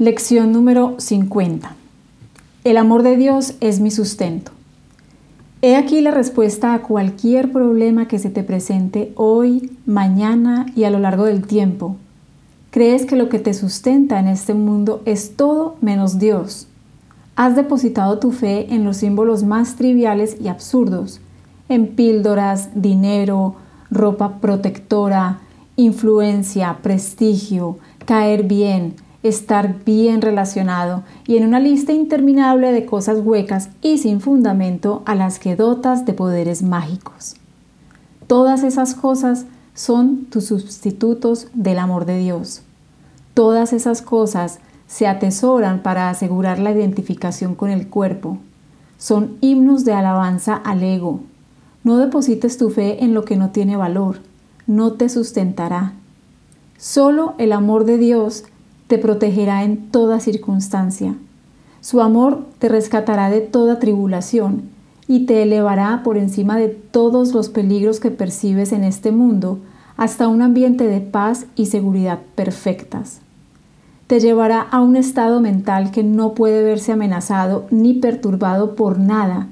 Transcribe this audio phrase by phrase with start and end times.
[0.00, 1.74] Lección número 50.
[2.62, 4.52] El amor de Dios es mi sustento.
[5.60, 10.90] He aquí la respuesta a cualquier problema que se te presente hoy, mañana y a
[10.90, 11.96] lo largo del tiempo.
[12.70, 16.68] Crees que lo que te sustenta en este mundo es todo menos Dios.
[17.34, 21.20] Has depositado tu fe en los símbolos más triviales y absurdos,
[21.68, 23.56] en píldoras, dinero,
[23.90, 25.40] ropa protectora,
[25.74, 33.70] influencia, prestigio, caer bien, estar bien relacionado y en una lista interminable de cosas huecas
[33.82, 37.34] y sin fundamento a las que dotas de poderes mágicos.
[38.26, 42.62] Todas esas cosas son tus sustitutos del amor de Dios.
[43.34, 48.38] Todas esas cosas se atesoran para asegurar la identificación con el cuerpo.
[48.96, 51.20] Son himnos de alabanza al ego.
[51.84, 54.20] No deposites tu fe en lo que no tiene valor,
[54.66, 55.94] no te sustentará.
[56.76, 58.44] Solo el amor de Dios
[58.88, 61.14] te protegerá en toda circunstancia.
[61.80, 64.62] Su amor te rescatará de toda tribulación
[65.06, 69.60] y te elevará por encima de todos los peligros que percibes en este mundo
[69.96, 73.20] hasta un ambiente de paz y seguridad perfectas.
[74.06, 79.48] Te llevará a un estado mental que no puede verse amenazado ni perturbado por nada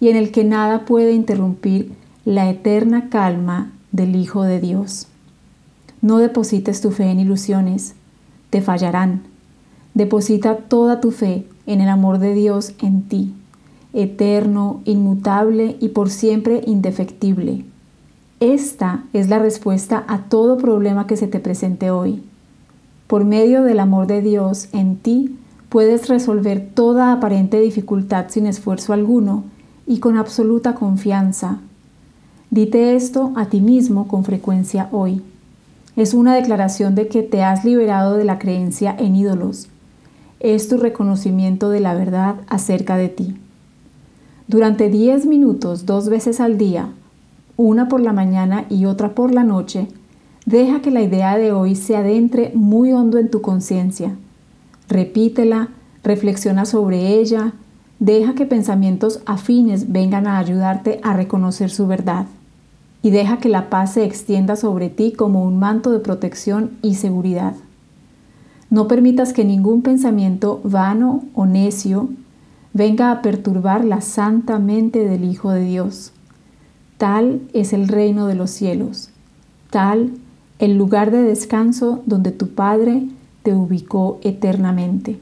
[0.00, 1.92] y en el que nada puede interrumpir
[2.24, 5.06] la eterna calma del Hijo de Dios.
[6.02, 7.94] No deposites tu fe en ilusiones,
[8.50, 9.22] te fallarán.
[9.94, 13.34] Deposita toda tu fe en el amor de Dios en ti,
[13.92, 17.64] eterno, inmutable y por siempre indefectible.
[18.40, 22.22] Esta es la respuesta a todo problema que se te presente hoy.
[23.06, 25.36] Por medio del amor de Dios en ti,
[25.68, 29.44] puedes resolver toda aparente dificultad sin esfuerzo alguno
[29.86, 31.58] y con absoluta confianza.
[32.50, 35.22] Dite esto a ti mismo con frecuencia hoy.
[35.96, 39.68] Es una declaración de que te has liberado de la creencia en ídolos.
[40.38, 43.36] Es tu reconocimiento de la verdad acerca de ti.
[44.46, 46.88] Durante 10 minutos, dos veces al día,
[47.56, 49.88] una por la mañana y otra por la noche,
[50.46, 54.16] deja que la idea de hoy se adentre muy hondo en tu conciencia.
[54.88, 55.68] Repítela,
[56.02, 57.52] reflexiona sobre ella,
[57.98, 62.26] deja que pensamientos afines vengan a ayudarte a reconocer su verdad
[63.02, 66.96] y deja que la paz se extienda sobre ti como un manto de protección y
[66.96, 67.54] seguridad.
[68.68, 72.08] No permitas que ningún pensamiento vano o necio
[72.72, 76.12] venga a perturbar la santa mente del Hijo de Dios.
[76.98, 79.10] Tal es el reino de los cielos,
[79.70, 80.12] tal
[80.58, 83.08] el lugar de descanso donde tu Padre
[83.42, 85.18] te ubicó eternamente.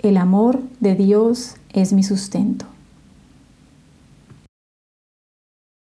[0.00, 2.66] El amor de Dios es mi sustento.